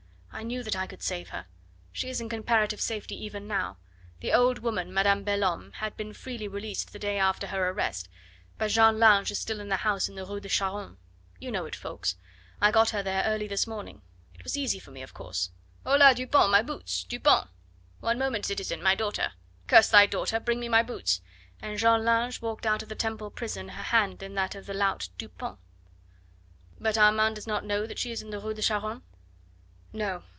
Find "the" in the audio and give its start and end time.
4.21-4.33, 6.91-6.97, 9.69-9.75, 10.15-10.25, 22.89-22.95, 28.31-28.39